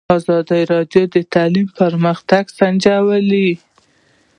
[0.17, 3.49] ازادي راډیو د تعلیم پرمختګ سنجولی.